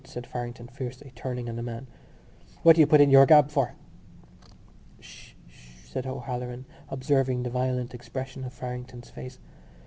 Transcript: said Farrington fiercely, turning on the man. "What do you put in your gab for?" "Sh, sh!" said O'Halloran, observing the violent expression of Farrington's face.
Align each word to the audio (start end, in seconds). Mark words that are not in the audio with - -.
said 0.03 0.25
Farrington 0.25 0.67
fiercely, 0.67 1.11
turning 1.13 1.47
on 1.47 1.57
the 1.57 1.61
man. 1.61 1.85
"What 2.63 2.75
do 2.75 2.79
you 2.79 2.87
put 2.87 3.01
in 3.01 3.11
your 3.11 3.27
gab 3.27 3.51
for?" 3.51 3.75
"Sh, 4.99 5.33
sh!" 5.47 5.75
said 5.85 6.07
O'Halloran, 6.07 6.65
observing 6.89 7.43
the 7.43 7.51
violent 7.51 7.93
expression 7.93 8.43
of 8.43 8.51
Farrington's 8.51 9.11
face. 9.11 9.37